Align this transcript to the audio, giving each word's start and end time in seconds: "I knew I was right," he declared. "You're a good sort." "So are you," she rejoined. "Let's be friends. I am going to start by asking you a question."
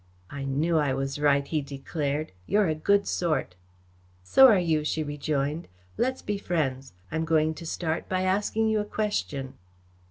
"I 0.31 0.45
knew 0.45 0.79
I 0.79 0.95
was 0.95 1.19
right," 1.19 1.45
he 1.47 1.61
declared. 1.61 2.31
"You're 2.47 2.65
a 2.65 2.73
good 2.73 3.07
sort." 3.07 3.53
"So 4.23 4.47
are 4.47 4.57
you," 4.57 4.83
she 4.83 5.03
rejoined. 5.03 5.67
"Let's 5.95 6.23
be 6.23 6.39
friends. 6.39 6.93
I 7.11 7.17
am 7.17 7.23
going 7.23 7.53
to 7.53 7.67
start 7.67 8.09
by 8.09 8.23
asking 8.23 8.69
you 8.69 8.79
a 8.79 8.85
question." 8.85 9.53